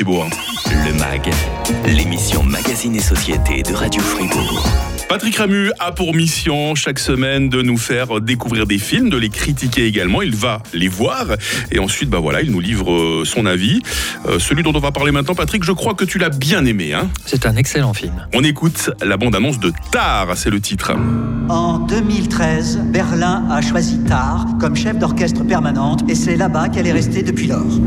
[0.00, 0.49] Fribourg.
[0.70, 1.28] Le MAG,
[1.84, 4.68] l'émission Magazine et Société de Radio Fribourg.
[5.08, 9.30] Patrick Ramu a pour mission chaque semaine de nous faire découvrir des films, de les
[9.30, 10.22] critiquer également.
[10.22, 11.26] Il va les voir
[11.72, 13.82] et ensuite, bah voilà, il nous livre euh, son avis.
[14.26, 16.94] Euh, celui dont on va parler maintenant, Patrick, je crois que tu l'as bien aimé.
[16.94, 18.26] Hein C'est un excellent film.
[18.32, 20.92] on écoute la bande-annonce de Tar, c'est le titre.
[21.48, 26.92] En 2013, Berlin a choisi Tar comme chef d'orchestre permanente et c'est là-bas qu'elle est
[26.92, 27.80] restée depuis lors.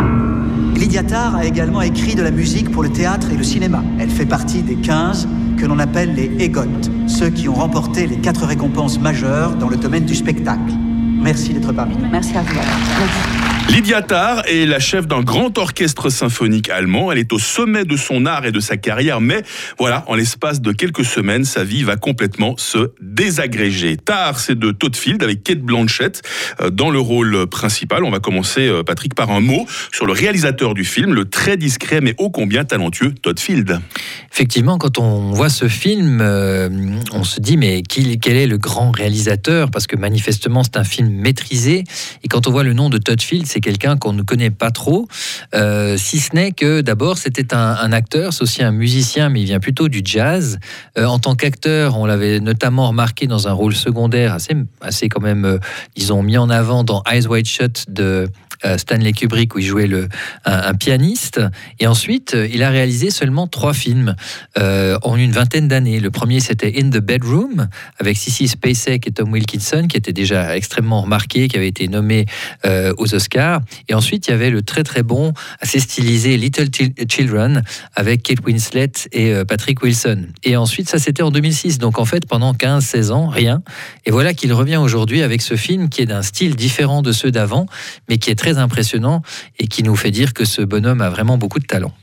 [0.76, 3.84] Lydia Tarr a également écrit de la musique pour le théâtre et le cinéma.
[4.00, 8.18] Elle fait partie des 15 que l'on appelle les EGOT, ceux qui ont remporté les
[8.18, 10.74] quatre récompenses majeures dans le domaine du spectacle.
[11.22, 12.10] Merci d'être parmi nous.
[12.12, 13.43] Merci à vous.
[13.70, 17.12] Lydia Tarr est la chef d'un grand orchestre symphonique allemand.
[17.12, 19.42] Elle est au sommet de son art et de sa carrière, mais
[19.80, 23.98] voilà, en l'espace de quelques semaines, sa vie va complètement se désagréger.
[23.98, 26.22] Tarr, c'est de Todd Field avec Kate Blanchett
[26.62, 28.04] euh, dans le rôle principal.
[28.04, 31.58] On va commencer, euh, Patrick, par un mot sur le réalisateur du film, le très
[31.58, 33.80] discret mais ô combien talentueux Todd Field.
[34.32, 36.70] Effectivement, quand on voit ce film, euh,
[37.12, 39.72] on se dit mais quel est le grand réalisateur?
[39.72, 41.84] Parce que manifestement c'est un film maîtrisé.
[42.24, 44.72] Et quand on voit le nom de Todd Field, c'est quelqu'un qu'on ne connaît pas
[44.72, 45.08] trop,
[45.54, 49.46] euh, si ce n'est que d'abord c'était un, acteur, c'est aussi un musicien, mais il
[49.46, 50.58] vient plutôt du jazz.
[50.98, 55.22] Euh, en tant qu'acteur, on l'avait notamment remarqué dans un rôle secondaire assez, assez quand
[55.22, 55.60] même, euh,
[55.96, 58.28] disons, mis en avant dans Eyes Wide Shut de
[58.78, 60.08] Stanley Kubrick où il jouait le,
[60.46, 61.42] un, pianiste.
[61.80, 64.16] Et ensuite, euh, il a réalisé seulement trois films
[64.58, 66.00] euh, en une vingtaine d'années.
[66.00, 67.68] Le premier, c'était In the Bedroom
[68.00, 72.26] avec Sissy Spacek et Tom Wilkinson, qui était déjà extrêmement remarqué, qui avait été nommé
[72.66, 73.62] euh, aux Oscars.
[73.90, 77.64] Et ensuite, il y avait le très très bon, assez stylisé Little Chil- Children
[77.96, 80.28] avec Kate Winslet et euh, Patrick Wilson.
[80.44, 81.78] Et ensuite, ça c'était en 2006.
[81.80, 83.62] Donc en fait, pendant 15-16 ans, rien.
[84.06, 87.32] Et voilà qu'il revient aujourd'hui avec ce film qui est d'un style différent de ceux
[87.32, 87.66] d'avant,
[88.10, 89.22] mais qui est très impressionnant
[89.60, 91.94] et qui nous fait dire que ce bonhomme a vraiment beaucoup de talent.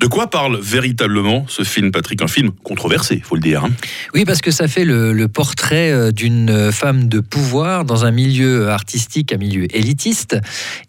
[0.00, 2.20] De quoi parle véritablement ce film, Patrick?
[2.20, 3.64] Un film controversé, faut le dire.
[3.64, 3.70] hein.
[4.12, 8.70] Oui, parce que ça fait le, portrait euh, d'une femme de pouvoir dans un milieu
[8.70, 10.36] artistique, un milieu élitiste.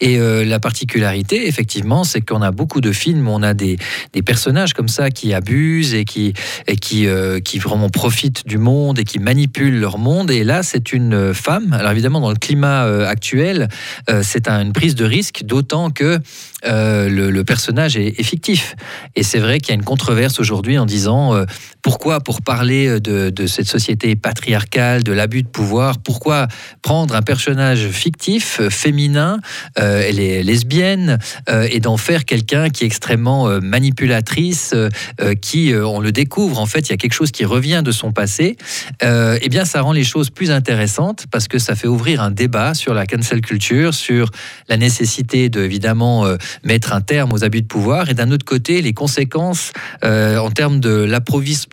[0.01, 3.77] Et euh, la particularité, effectivement, c'est qu'on a beaucoup de films où on a des,
[4.25, 6.33] personnages comme ça qui abusent et qui,
[6.67, 10.31] et qui, euh, qui vraiment profitent du monde et qui manipulent leur monde.
[10.31, 11.73] Et là, c'est une femme.
[11.73, 13.69] Alors évidemment, dans le climat euh, actuel,
[14.09, 16.19] euh, c'est un- une prise de risque, d'autant que
[16.65, 18.75] euh, le, personnage est fictif.
[19.15, 21.45] Et c'est vrai qu'il y a une controverse aujourd'hui en disant euh,
[21.81, 26.47] pourquoi, pour parler de, de cette société patriarcale, de l'abus de pouvoir, pourquoi
[26.81, 29.39] prendre un personnage fictif, euh, féminin,
[29.79, 31.19] euh, elle est lesbienne,
[31.49, 34.89] euh, et d'en faire quelqu'un qui est extrêmement euh, manipulatrice, euh,
[35.21, 37.81] euh, qui, euh, on le découvre, en fait, il y a quelque chose qui revient
[37.83, 38.57] de son passé,
[39.03, 42.31] euh, eh bien, ça rend les choses plus intéressantes parce que ça fait ouvrir un
[42.31, 44.31] débat sur la cancel culture, sur
[44.69, 48.45] la nécessité de, évidemment, euh, mettre un terme aux abus de pouvoir, et d'un autre
[48.45, 49.73] côté, les conséquences
[50.03, 51.05] euh, en termes de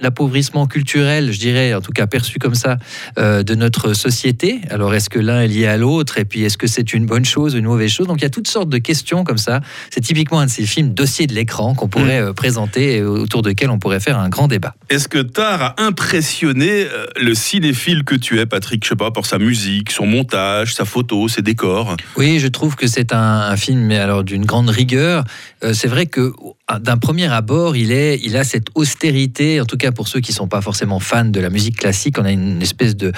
[0.01, 2.79] l'appauvrissement culturel, je dirais, en tout cas perçu comme ça,
[3.19, 4.61] euh, de notre société.
[4.71, 6.19] Alors, est-ce que l'un est lié à l'autre?
[6.19, 8.09] Et puis, est-ce que c'est une bonne chose ou une mauvaise chose?
[8.09, 9.61] Donc, il y a toutes sortes de questions comme ça.
[9.91, 13.43] C'est typiquement un de ces films dossiers de l'écran qu'on pourrait euh, présenter et autour
[13.43, 14.75] desquels on pourrait faire un grand débat.
[14.89, 16.87] Est-ce que Tar a impressionné
[17.21, 18.83] le cinéphile que tu es, Patrick?
[18.85, 21.97] Je sais pas, par sa musique, son montage, sa photo, ses décors?
[22.17, 25.25] Oui, je trouve que c'est un, un film mais alors d'une grande rigueur.
[25.63, 26.33] Euh, c'est vrai que
[26.81, 29.61] d'un premier abord, il est, il a cette austérité.
[29.61, 32.25] En tout cas, pour ceux qui sont pas forcément fans de la musique classique, on
[32.25, 33.13] a une espèce de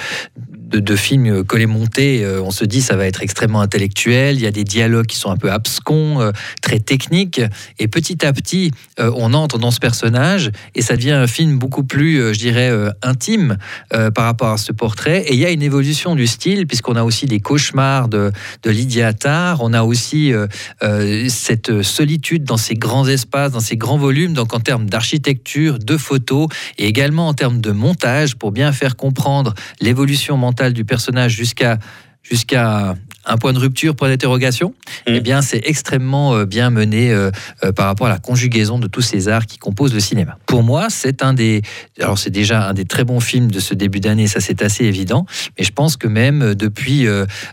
[0.75, 2.23] de, de film collé monté.
[2.23, 4.35] Euh, on se dit ça va être extrêmement intellectuel.
[4.35, 6.31] Il y a des dialogues qui sont un peu abscons, euh,
[6.61, 7.41] très techniques.
[7.79, 11.57] Et petit à petit, euh, on entre dans ce personnage et ça devient un film
[11.57, 13.57] beaucoup plus, euh, je dirais, euh, intime
[13.93, 15.23] euh, par rapport à ce portrait.
[15.27, 18.31] Et il y a une évolution du style puisqu'on a aussi des cauchemars de,
[18.63, 19.61] de Lydia Tarr.
[19.61, 20.47] On a aussi euh,
[20.83, 24.33] euh, cette solitude dans ces grands espaces, dans ces grands volumes.
[24.33, 26.47] Donc en termes d'architecture, de photos
[26.77, 31.77] et également en termes de montage pour bien faire comprendre l'évolution mentale du personnage jusqu'à
[32.23, 32.95] jusqu'à
[33.27, 34.73] un point de rupture, point d'interrogation,
[35.07, 35.11] Mm.
[35.13, 37.29] eh bien c'est extrêmement euh, bien mené euh,
[37.63, 40.39] euh, par rapport à la conjugaison de tous ces arts qui composent le cinéma.
[40.47, 41.61] Pour moi, c'est un des,
[42.01, 44.85] alors c'est déjà un des très bons films de ce début d'année, ça c'est assez
[44.85, 45.27] évident,
[45.59, 47.05] mais je pense que même depuis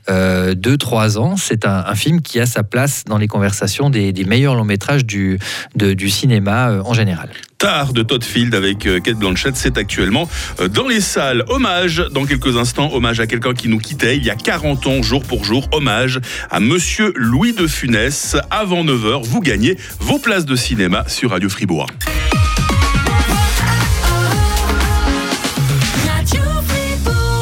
[0.08, 4.24] 2-3 ans, c'est un, un film qui a sa place dans les conversations des, des
[4.24, 5.38] meilleurs longs métrages du,
[5.76, 7.28] de- du cinéma en général.
[7.62, 10.28] Tar de Todd Field avec euh, Kate Blanchett, c'est actuellement
[10.58, 11.44] euh, dans les salles.
[11.48, 15.00] Hommage, dans quelques instants, hommage à quelqu'un qui nous quittait il y a 40 ans,
[15.00, 15.68] jour pour jour.
[15.70, 16.18] Hommage
[16.50, 18.36] à Monsieur Louis de Funès.
[18.50, 21.86] Avant 9h, vous gagnez vos places de cinéma sur Radio Fribourg.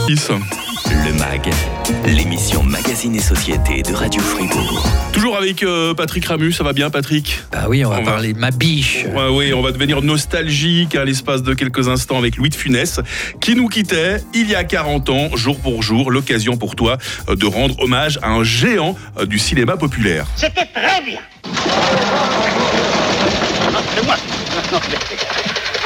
[0.06, 1.50] Le MAG,
[2.06, 4.86] l'émission Magazine et Société de Radio Fribourg.
[5.12, 8.32] Toujours avec euh, Patrick Ramu, ça va bien Patrick Bah oui, on va On parler
[8.32, 9.04] de ma biche.
[9.14, 13.00] Ouais, oui, on va devenir nostalgique à l'espace de quelques instants avec Louis de Funès,
[13.40, 16.10] qui nous quittait il y a 40 ans, jour pour jour.
[16.10, 16.98] L'occasion pour toi
[17.28, 20.26] euh, de rendre hommage à un géant euh, du cinéma populaire.
[20.36, 21.20] C'était très bien.
[23.72, 24.16] Non, c'est moi.
[24.72, 24.96] Non, mais-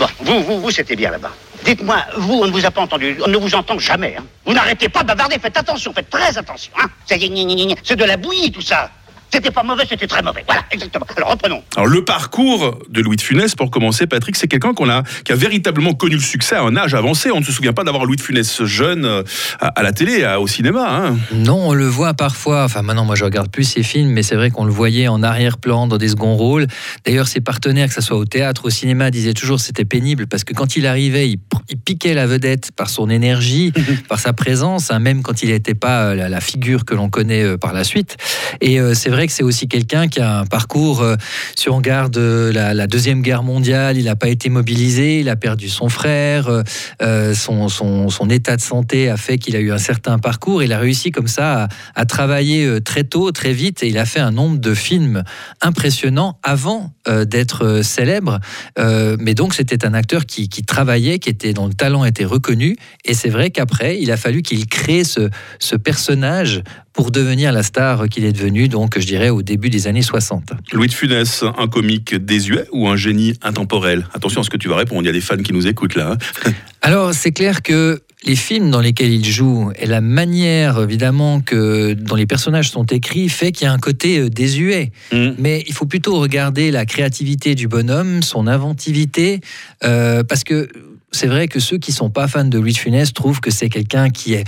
[0.00, 1.30] Bon, vous, vous, vous, c'était bien là-bas.
[1.64, 4.16] Dites-moi, vous, on ne vous a pas entendu, on ne vous entend jamais.
[4.19, 4.25] Hein.
[4.44, 6.70] Vous n'arrêtez pas de bavarder, faites attention, faites très attention.
[6.78, 6.88] Hein.
[7.06, 8.90] C'est de la bouillie tout ça.
[9.34, 10.44] C'était pas mauvais, c'était très mauvais.
[10.46, 11.06] Voilà, exactement.
[11.16, 11.62] Alors reprenons.
[11.76, 15.32] Alors le parcours de Louis de Funès, pour commencer, Patrick, c'est quelqu'un qu'on a, qui
[15.32, 17.31] a véritablement connu le succès à un âge avancé.
[17.32, 19.22] On ne se souvient pas d'avoir Louis de Funès jeune euh,
[19.60, 20.86] à, à la télé, à- au cinéma.
[20.88, 21.16] hein.
[21.32, 22.64] Non, on le voit parfois.
[22.64, 25.22] Enfin, maintenant, moi, je regarde plus ces films, mais c'est vrai qu'on le voyait en
[25.22, 26.66] arrière-plan, dans des seconds rôles.
[27.04, 30.26] D'ailleurs, ses partenaires, que ce soit au théâtre, au cinéma, disaient toujours que c'était pénible
[30.26, 31.38] parce que quand il arrivait, il,
[31.84, 33.72] piquait la vedette par son énergie,
[34.08, 37.08] par sa présence, hein, même quand il n'était pas euh, la, la figure que l'on
[37.10, 38.16] connaît euh, par la suite.
[38.60, 41.16] Et euh, c'est vrai que c'est aussi quelqu'un qui a un parcours, euh,
[41.56, 45.36] si on regarde euh, la, Deuxième Guerre mondiale, il n'a pas été mobilisé, il a
[45.36, 46.62] perdu son frère, euh,
[47.02, 50.62] euh, son, état de santé a fait qu'il a eu un certain parcours.
[50.62, 54.20] Il a réussi comme ça à, travailler très tôt, très vite, et il a fait
[54.20, 55.24] un nombre de films
[55.60, 56.92] impressionnants avant
[57.26, 58.40] d'être célèbre.
[58.78, 62.76] Mais donc c'était un acteur qui, travaillait, qui était dont le talent était reconnu.
[63.04, 66.62] Et c'est vrai qu'après, il a fallu qu'il crée ce personnage
[66.94, 70.52] pour devenir la star qu'il est devenu, donc je dirais au début des années 60.
[70.73, 74.06] Louis de Funès, un comique désuet ou un génie intemporel?
[74.14, 75.96] Attention à ce que tu vas répondre, il y a des fans qui nous écoutent
[75.96, 76.12] là.
[76.12, 76.50] hein.
[76.82, 81.94] Alors, c'est clair que les films dans lesquels il joue et la manière, évidemment, que
[81.94, 84.93] dont les personnages sont écrits fait qu'il y a un côté euh, désuet.
[85.12, 85.31] Mm.
[85.38, 89.41] Mais il faut plutôt regarder la créativité du bonhomme, son inventivité,
[89.82, 90.69] euh, parce que
[91.14, 94.11] c'est vrai que ceux qui sont pas fans de Louis Funès trouvent que c'est quelqu'un
[94.11, 94.44] qui est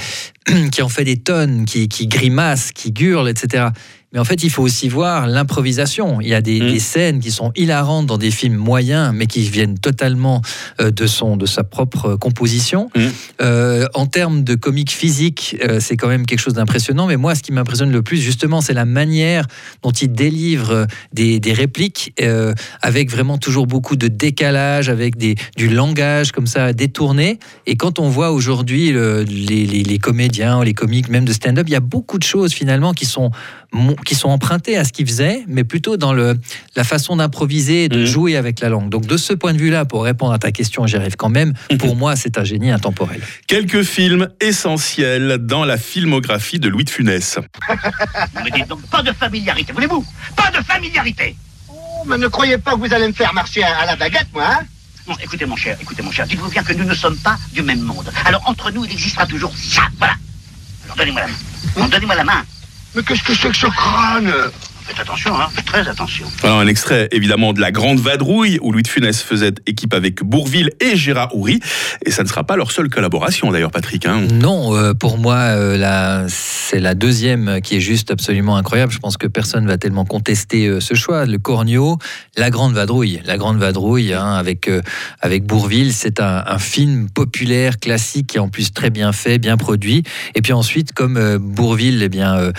[0.73, 3.69] qui en fait des tonnes, qui, qui grimace, qui gurle, etc.
[4.13, 6.21] Mais en fait, il faut aussi voir l'improvisation.
[6.21, 6.73] Il y a des, Mm.
[6.73, 10.41] des scènes qui sont hilarantes dans des films moyens, mais qui viennent totalement
[10.81, 12.89] euh, de, son, de sa propre composition.
[12.95, 13.01] Mm.
[13.43, 17.07] Euh, en termes de comique physique, euh, c'est quand même quelque chose d'impressionnant.
[17.09, 19.45] Mais moi, ce qui m'impressionne le plus, justement, c'est la manière
[19.83, 25.17] dont il délivre euh, des, des répliques euh, avec vraiment toujours beaucoup de décalage, avec
[25.17, 27.39] des, du langage comme ça détourné.
[27.67, 31.65] Et quand on voit aujourd'hui le- les, les- les comédiens, les comiques, même de stand-up,
[31.69, 33.31] il y a beaucoup de choses finalement qui sont,
[34.05, 36.39] qui sont empruntées à ce qu'il faisait, mais plutôt dans le,
[36.75, 38.05] la façon d'improviser et de Mhm.
[38.07, 38.89] jouer avec la langue.
[38.91, 41.53] Donc de ce point de vue-là, pour répondre à ta question, j'y arrive quand même,
[41.79, 43.21] pour moi, c'est un génie intemporel.
[43.47, 47.39] Quelques films essentiels dans la filmographie de Louis de Funès.
[48.35, 50.05] Vous me dites donc pas de familiarité, voulez-vous?
[50.37, 51.37] Pas de familiarité
[51.69, 54.27] Oh, mais ne croyez pas que vous allez me faire marcher à, à la baguette,
[54.33, 54.61] moi, hein?
[55.09, 57.63] Non, écoutez mon cher, écoutez mon cher, dites-vous bien que nous ne sommes pas du
[57.63, 58.11] même monde.
[58.25, 60.15] Alors entre nous, il existera toujours ça, voilà.
[60.85, 61.89] Alors donnez-moi la main.
[61.89, 62.45] Donnez-moi la main.
[62.97, 64.33] Mais qu'est-ce que c'est que ce crâne?
[64.87, 66.27] Faites attention, hein, faites très attention.
[66.45, 70.23] Alors un extrait évidemment de La Grande Vadrouille où Louis de Funès faisait équipe avec
[70.23, 71.59] Bourville et Gérard Houry.
[72.05, 74.07] Et ça ne sera pas leur seule collaboration d'ailleurs Patrick.
[74.07, 74.21] hein.
[74.33, 78.93] Non, euh, pour moi, euh, la- c'est la deuxième qui est juste absolument incroyable.
[78.93, 81.27] Je pense que personne va tellement contester euh, ce choix.
[81.27, 81.99] Le Cornio,
[82.37, 83.21] La Grande Vadrouille.
[83.25, 84.83] La Grande Vadrouille, hein, avec, euh,
[85.21, 89.57] avec Bourville, c'est un, un film populaire, classique, et en plus très bien fait, bien
[89.57, 90.05] produit.
[90.37, 92.53] Et puis ensuite, comme euh, Bourville eh bien,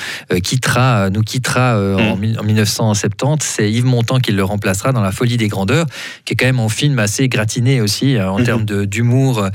[0.43, 5.01] quittera, nous quittera euh, en, mille- en 1970, c'est Yves Montand qui le remplacera dans
[5.01, 5.85] La Folie des Grandeurs,
[6.25, 8.45] qui est quand même un film assez gratiné aussi, euh, en Mhm.
[8.45, 9.49] termes d'humour euh,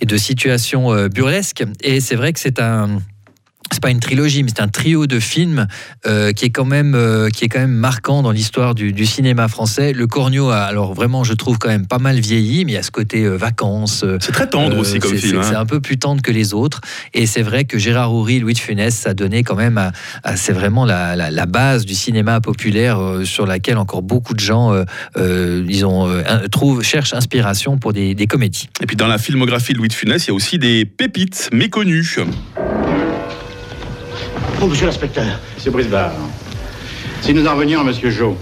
[0.00, 1.64] et de situation euh, burlesque.
[1.82, 3.00] Et c'est vrai que c'est un
[3.74, 5.66] c'est pas une trilogie, mais c'est un trio de films
[6.06, 9.04] euh, qui est quand même euh, qui est quand même marquant dans l'histoire du, du
[9.06, 9.92] cinéma français.
[9.92, 12.78] Le Cornio, a, alors vraiment, je trouve quand même pas mal vieilli, mais il y
[12.78, 14.04] a ce côté euh, vacances.
[14.20, 15.42] C'est très tendre aussi comme film.
[15.42, 15.60] c'est- C'est hein.
[15.60, 16.80] un peu plus tendre que les autres.
[17.12, 20.36] Et c'est vrai que Gérard Houry, Louis de Funès, ça donnait quand même à, à-
[20.36, 24.72] c'est vraiment la, la- la base du cinéma populaire sur laquelle encore beaucoup de gens
[25.16, 28.68] ils ont, un- trouvent, cherchent inspiration pour des, des comédies.
[28.82, 31.50] Et puis dans la filmographie de Louis de Funès, il y a aussi des pépites
[31.52, 32.04] méconnues.
[34.62, 35.24] Oh, monsieur l'inspecteur.
[35.56, 36.12] Monsieur Brisbard,
[37.20, 38.36] si nous en revenions à Monsieur Jo.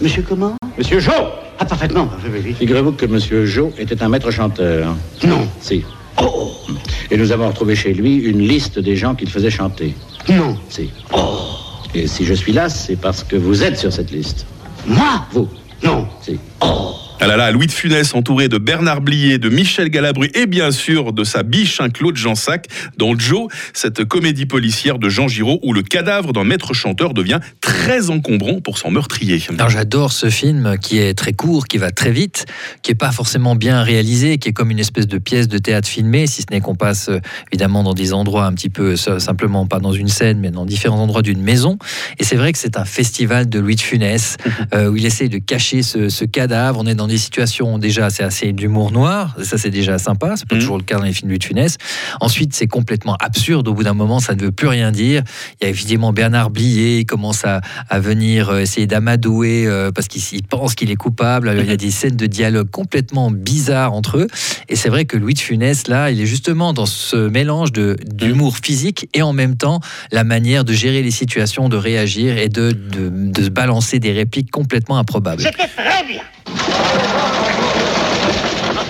[0.00, 0.54] Monsieur comment?
[0.76, 1.12] Monsieur Jo
[1.58, 2.08] Ah, parfaitement.
[2.32, 2.54] Oui.
[2.54, 4.94] Figurez-vous que Monsieur Jo était un maître chanteur.
[5.26, 5.48] Non.
[5.60, 5.84] Si.
[6.22, 6.50] Oh,
[7.10, 9.94] Et nous avons retrouvé chez lui une liste des gens qu'il faisait chanter.
[10.28, 10.56] non.
[10.68, 10.90] Si.
[11.94, 14.44] Et si je suis là, c'est parce que vous êtes sur cette liste.
[14.86, 15.26] Moi?
[15.32, 15.48] Vous.
[15.82, 16.06] Non.
[16.20, 16.38] Si.
[17.20, 20.70] Ah là là, Louis de Funès entouré de Bernard Blier, de Michel Galabru et bien
[20.70, 25.58] sûr de sa biche, un Claude Jansac, dans Joe, cette comédie policière de Jean Giraud
[25.64, 29.42] où le cadavre d'un maître chanteur devient très encombrant pour son meurtrier.
[29.68, 32.46] J'adore ce film qui est très court, qui va très vite,
[32.82, 35.88] qui est pas forcément bien réalisé, qui est comme une espèce de pièce de théâtre
[35.88, 37.18] filmée, si ce n'est qu'on passe euh,
[37.50, 41.00] évidemment dans des endroits un petit peu simplement pas dans une scène, mais dans différents
[41.00, 41.78] endroits d'une maison.
[42.20, 44.36] Et c'est vrai que c'est un festival de Louis de Funès
[44.72, 46.78] euh, où il essaie de cacher ce, ce cadavre.
[46.80, 50.46] On est dans des situations déjà c'est assez d'humour noir, ça c'est déjà sympa, c'est
[50.48, 50.60] pas Mhm.
[50.60, 51.76] toujours le cas dans les films de Louis de Funès.
[52.20, 53.66] Ensuite c'est complètement absurde.
[53.68, 55.22] Au bout d'un moment ça ne veut plus rien dire.
[55.60, 59.90] Il y a évidemment Bernard Blier, il commence à, à venir euh, essayer d'amadouer euh,
[59.90, 61.48] parce qu'il il pense qu'il est coupable.
[61.48, 64.26] Alors, il y a des scènes de dialogue complètement bizarres entre eux.
[64.68, 67.96] Et c'est vrai que Louis de Funès, là, il est justement dans ce mélange de-
[68.12, 69.80] d'humour physique et en même temps
[70.12, 74.12] la manière de gérer les situations, de réagir et de, de, de se balancer des
[74.12, 75.42] répliques complètement improbables.
[75.42, 76.22] C'était très bien.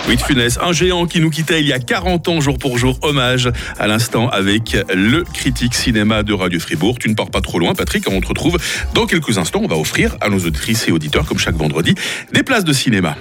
[0.09, 2.79] Louis de Funès, un géant qui nous quittait il y a 40 ans jour pour
[2.79, 2.99] jour.
[3.03, 6.99] Hommage à l'instant avec le critique cinéma de Radio Fribourg.
[6.99, 8.09] Tu ne pars pas trop loin, Patrick.
[8.11, 8.57] On te retrouve
[8.95, 9.61] dans quelques instants.
[9.62, 11.95] On va offrir à nos auditrices et auditeurs, comme chaque vendredi,
[12.33, 13.17] des places de cinéma.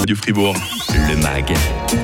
[0.00, 0.56] Radio Fribourg.
[1.08, 1.54] Le MAG,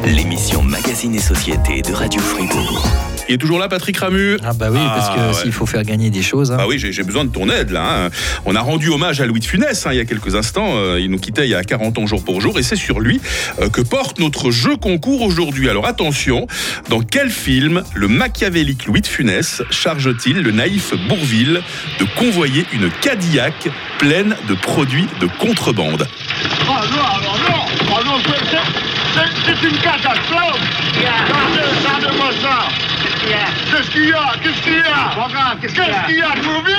[0.04, 3.17] l'émission Magazine et Société de Radio Fribourg.
[3.28, 4.38] Il est toujours là, Patrick Ramu.
[4.42, 5.34] Ah bah oui, parce que Ah, ouais.
[5.34, 6.50] s'il faut faire gagner des choses.
[6.50, 6.56] hein.
[6.60, 8.06] Ah oui, j'ai besoin de ton aide là.
[8.06, 8.10] hein.
[8.46, 10.72] On a rendu hommage à Louis de Funès hein, il y a quelques instants.
[10.76, 13.00] Euh, il nous quittait il y a 40 ans jour pour jour et c'est sur
[13.00, 13.20] lui
[13.60, 15.68] euh, que porte notre jeu concours aujourd'hui.
[15.68, 16.46] Alors attention,
[16.88, 21.60] dans quel film le machiavélique Louis de Funès charge-t-il le naïf Bourville
[22.00, 23.68] de convoyer une Cadillac
[23.98, 26.06] pleine de produits de contrebande?
[26.66, 28.38] Oh non, alors non Oh non, c'est-
[29.66, 30.60] une catastrophe
[30.94, 32.87] Regardez, regardez-moi ça
[33.28, 33.46] qu'il y a?
[33.70, 34.32] Qu'est-ce qu'il y a?
[34.42, 35.56] Qu'est-ce qu'il y a?
[35.60, 35.82] Qu'est-ce qu'il
[36.16, 36.32] y a?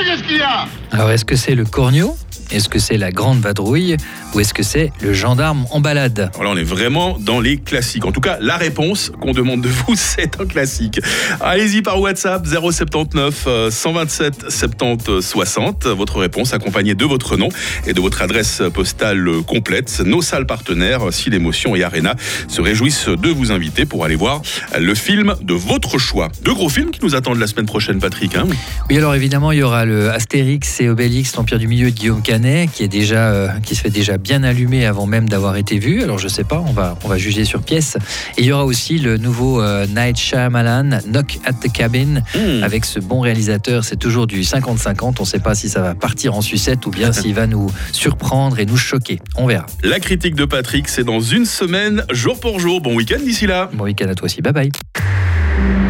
[0.05, 0.65] Qu'est-ce qu'il y a?
[0.91, 2.17] Alors est-ce que c'est le corneau?
[2.51, 3.95] Est-ce que c'est la grande vadrouille
[4.33, 6.31] Ou est-ce que c'est le gendarme en balade?
[6.33, 8.05] Alors là, on est vraiment dans les classiques.
[8.05, 10.99] En tout cas, la réponse qu'on demande de vous, c'est un classique.
[11.41, 15.85] Allez-y par WhatsApp 079 euh, 127 70 60.
[15.87, 17.49] Votre réponse accompagnée de votre nom
[17.85, 20.01] et de votre adresse postale complète.
[20.05, 22.15] Nos salles partenaires, Ciel Émotion et Arena,
[22.47, 24.41] se réjouissent de vous inviter pour aller voir
[24.79, 26.29] le film de votre choix.
[26.43, 28.35] Deux gros films qui nous attendent la semaine prochaine, Patrick.
[28.35, 28.47] hein.
[28.89, 32.21] Oui, alors évidemment, il y aura le Astérix et Obélix, l'Empire du Milieu de Guillaume
[32.21, 32.38] Canet,
[32.73, 36.03] qui est déjà, euh, qui se fait déjà bien allumé avant même d'avoir été vu.
[36.03, 37.97] Alors je sais pas, on va, on va juger sur pièce.
[38.37, 42.63] Et il y aura aussi le nouveau euh, Night Shyamalan, Knock at the Cabin, Hmm.
[42.63, 43.83] avec ce bon réalisateur.
[43.83, 45.15] C'est toujours du 50-50.
[45.19, 47.69] On ne sait pas si ça va partir en sucette ou bien s'il va nous
[47.91, 49.19] surprendre et nous choquer.
[49.35, 49.65] On verra.
[49.83, 52.81] La critique de Patrick, c'est dans une semaine, jour pour jour.
[52.81, 53.69] Bon week-end d'ici là.
[53.73, 54.41] Bon week-end à toi aussi.
[54.41, 55.88] Bye bye.